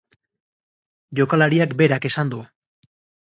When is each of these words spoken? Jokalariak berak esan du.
Jokalariak 1.19 1.77
berak 1.83 2.09
esan 2.11 2.33
du. 2.35 2.41